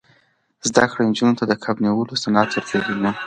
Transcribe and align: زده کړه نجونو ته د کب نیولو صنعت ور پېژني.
زده 0.67 0.83
کړه 0.91 1.01
نجونو 1.09 1.37
ته 1.39 1.43
د 1.47 1.53
کب 1.63 1.75
نیولو 1.83 2.21
صنعت 2.23 2.49
ور 2.53 2.63
پېژني. 2.69 3.11